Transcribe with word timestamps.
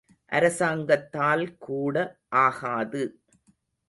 அரசாங்கத்தால் 0.31 1.43
கூட 1.57 1.95
ஆகாது. 2.39 3.03